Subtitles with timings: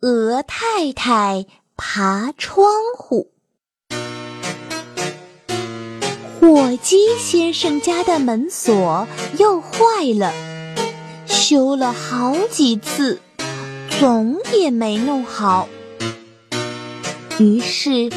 [0.00, 2.66] 鹅太太爬窗
[2.98, 3.30] 户。
[6.38, 10.34] 火鸡先生家的门锁又坏了，
[11.26, 13.20] 修了好几次，
[13.98, 15.66] 总也没弄好。
[17.38, 18.10] 于是，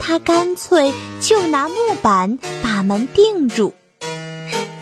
[0.00, 3.74] 他干脆就拿木板把门钉住，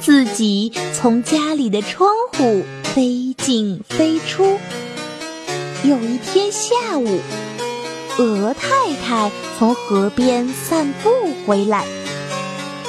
[0.00, 4.60] 自己从家里的窗户飞进飞出。
[5.82, 7.20] 有一天下午，
[8.18, 11.10] 鹅太太从河边散步
[11.46, 11.86] 回来，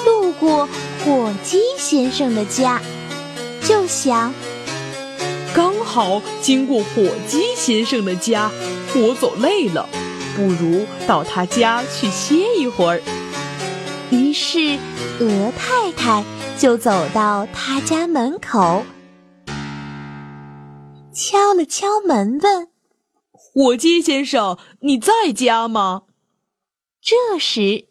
[0.05, 0.67] 路过
[0.99, 2.81] 火鸡先生的家，
[3.63, 4.33] 就想：
[5.55, 8.52] 刚好经过火鸡先生的家，
[8.94, 9.88] 我走累了，
[10.35, 13.02] 不如到他家去歇一会儿。
[14.09, 14.77] 于是，
[15.21, 16.25] 鹅太太
[16.59, 18.83] 就走到他家门口，
[21.13, 22.70] 敲了敲门，问。
[23.53, 26.03] 火鸡先生，你在家吗？
[27.02, 27.88] 这时，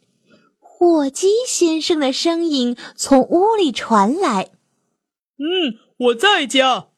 [0.59, 4.53] 火鸡先生的声音从屋里传来
[5.37, 6.89] ：“嗯，我在家。”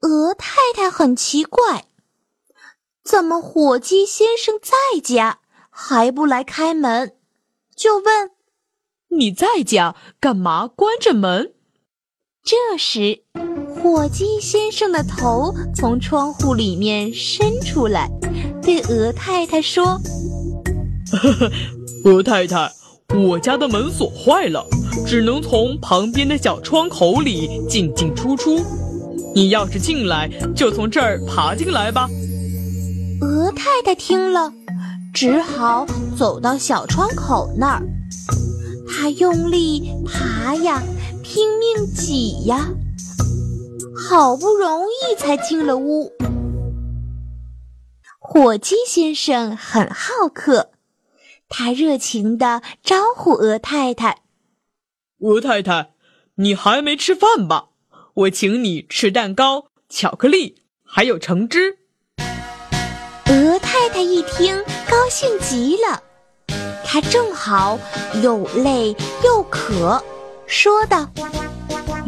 [0.00, 1.84] 鹅太太很奇怪，
[3.04, 7.16] 怎么火鸡先生在家还不来开门？
[7.76, 8.30] 就问
[9.08, 11.54] ：“你在家干嘛关着门？”
[12.42, 13.24] 这时。
[13.90, 18.06] 火鸡先生的头从窗户里面伸出来，
[18.62, 19.98] 对鹅太太说：
[22.04, 22.70] “鹅太太，
[23.26, 24.62] 我家的门锁坏了，
[25.06, 28.60] 只能从旁边的小窗口里进进出出。
[29.34, 32.06] 你要是进来，就从这儿爬进来吧。”
[33.22, 34.52] 鹅太太听了，
[35.14, 37.82] 只好走到小窗口那儿，
[38.86, 40.82] 她用力爬呀，
[41.22, 42.68] 拼命挤呀。
[44.10, 46.10] 好不容易才进了屋。
[48.18, 50.70] 火鸡先生很好客，
[51.46, 54.22] 他热情地招呼鹅太太
[55.20, 55.90] ：“鹅太太，
[56.36, 57.66] 你还没吃饭吧？
[58.14, 61.76] 我请你吃蛋糕、巧克力，还有橙汁。”
[63.28, 64.56] 鹅太太一听，
[64.88, 66.02] 高兴极了。
[66.82, 67.78] 她正好
[68.22, 70.02] 又累又渴，
[70.46, 71.06] 说道。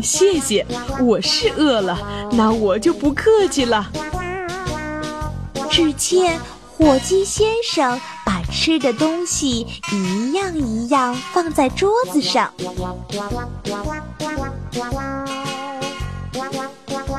[0.03, 0.67] 谢谢，
[1.01, 1.99] 我是饿了，
[2.33, 3.91] 那我就不客气了。
[5.71, 6.39] 只见
[6.69, 12.53] 火鸡先生把吃的东西一样一样放在桌子上，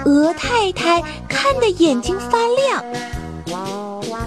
[0.06, 2.84] 鹅太太看得眼睛发亮，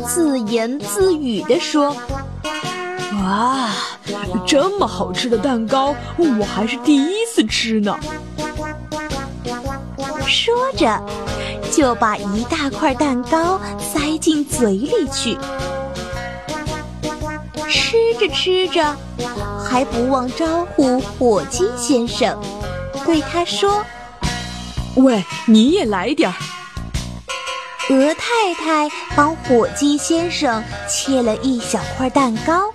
[0.07, 1.95] 自言自语地说
[3.23, 3.71] ：“哇，
[4.47, 7.99] 这么好吃的蛋糕，我还是第一次吃呢。”
[10.27, 11.03] 说着，
[11.71, 15.39] 就把一大块蛋糕塞进嘴里去。
[17.69, 18.97] 吃着吃着，
[19.65, 22.41] 还不忘招呼火鸡先生，
[23.05, 23.85] 对他说
[24.97, 26.35] ：“喂，你也来点儿。”
[27.91, 32.73] 鹅太太帮火鸡先生切了一小块蛋糕，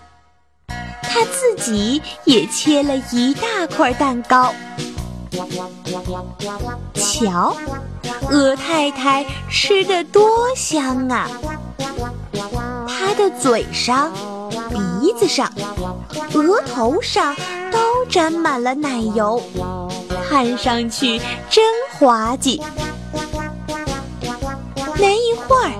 [1.01, 4.53] 他自己也切了一大块蛋糕。
[6.95, 7.55] 瞧，
[8.31, 11.27] 鹅太太吃的多香啊！
[12.87, 14.11] 她的嘴上、
[14.69, 15.51] 鼻子上、
[16.33, 17.35] 额头上
[17.71, 17.79] 都
[18.09, 19.41] 沾满了奶油，
[20.27, 21.19] 看上去
[21.49, 21.63] 真
[21.93, 22.61] 滑稽。
[24.97, 25.71] 没一会儿，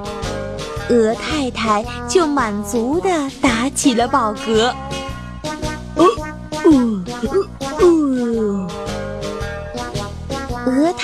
[0.89, 3.09] 鹅太太就满足地
[3.41, 4.73] 打起了饱嗝。
[5.95, 6.05] 鹅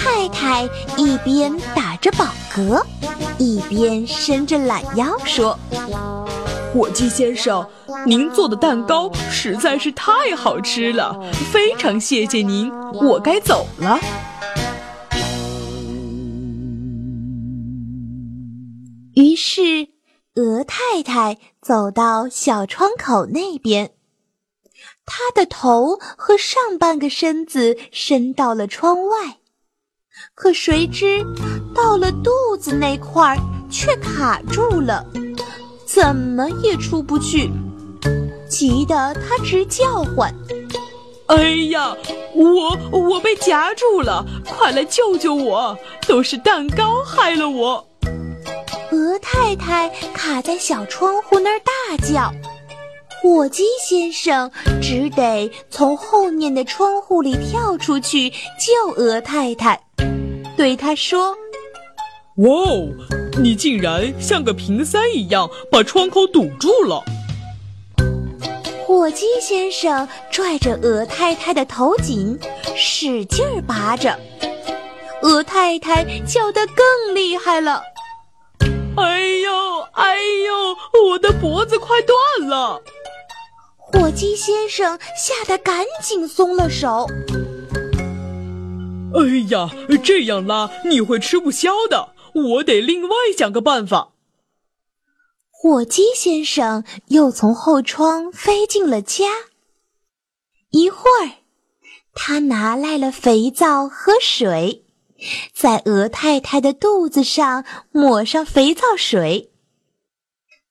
[0.05, 0.63] 太太
[0.97, 2.85] 一边打着饱嗝，
[3.39, 5.57] 一边伸着懒腰说
[6.71, 7.67] ：“火鸡先生，
[8.05, 11.19] 您做的蛋糕实在是太好吃了，
[11.51, 13.99] 非常谢谢您，我该走了。
[19.15, 19.87] ”于是，
[20.35, 23.89] 鹅太太走到小窗口那边，
[25.03, 29.39] 她的头和上半个身子伸到了窗外。
[30.33, 31.23] 可谁知，
[31.73, 33.37] 到了肚子那块儿
[33.69, 35.05] 却卡住了，
[35.85, 37.51] 怎么也出不去，
[38.49, 40.33] 急得他直叫唤
[41.27, 41.95] ：“哎呀，
[42.33, 44.25] 我我被夹住了！
[44.45, 45.77] 快来救救我！
[46.07, 47.87] 都是蛋糕害了我！”
[48.91, 52.31] 鹅太太卡在小窗户那儿大叫，
[53.25, 59.81] 火鸡先生只得从后面的窗户里跳出去救鹅太太。
[60.55, 61.35] 对他说
[62.37, 62.87] ：“哇哦，
[63.41, 67.03] 你竟然像个瓶塞一样把窗口堵住了！
[68.85, 72.37] 火鸡先生拽着鹅太太的头颈，
[72.75, 74.15] 使劲儿拔着。
[75.23, 77.81] 鹅太太叫得更厉害了。
[78.97, 82.79] 哎呦，哎呦，我的脖子快断了！
[83.95, 87.07] 火鸡先生吓得赶紧松了手。
[89.13, 89.71] 哎呀，
[90.03, 94.11] 这样拉你会吃不消的，我得另外想个办法。
[95.49, 99.27] 火鸡先生又从后窗飞进了家。
[100.71, 101.39] 一会儿，
[102.13, 104.83] 他拿来了肥皂和水，
[105.53, 107.63] 在鹅太太的肚子上
[107.93, 109.51] 抹上肥皂水。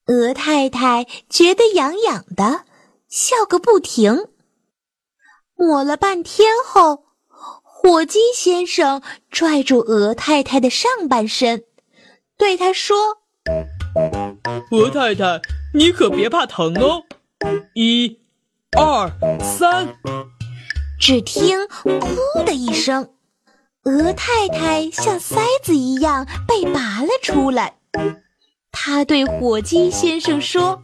[0.09, 2.67] 鹅太太觉得痒痒的，
[3.15, 4.27] 笑个不停。
[5.55, 7.05] 抹了半天后。
[7.63, 11.65] 火鸡先生拽住鹅太太的上半身，
[12.39, 12.97] 对她说
[14.73, 15.43] ：“鹅太太，
[15.75, 17.03] 你可别怕疼哦！
[17.75, 18.19] 一、
[18.79, 19.95] 二、三。”
[20.99, 23.13] 只听“噗”的一声，
[23.83, 27.77] 鹅太太像塞子一样被拔了出来。
[28.73, 30.83] 他对火鸡先生说：“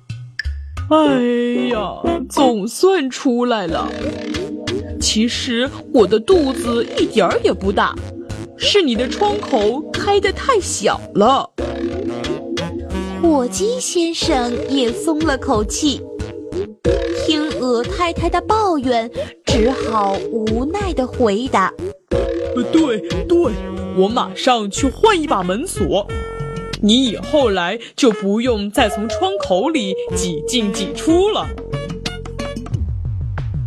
[0.91, 3.89] 哎呀，总算出来了。”
[5.01, 7.95] 其实我的肚子一点儿也不大，
[8.57, 11.51] 是你的窗口开得太小了。
[13.23, 16.03] 火鸡先生也松了口气，
[17.25, 19.11] 听鹅太太的抱怨，
[19.45, 21.73] 只好无奈地回答
[22.73, 22.99] ：“对
[23.29, 23.53] 对，
[23.97, 26.07] 我马上去换一把门锁，
[26.83, 31.49] 你以后来就不用再从窗口里挤进挤出了。”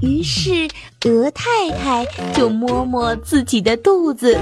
[0.01, 0.67] 于是，
[1.05, 4.37] 鹅太太就摸摸自己的肚子，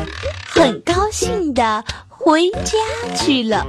[0.47, 3.67] 很高兴的回家去了。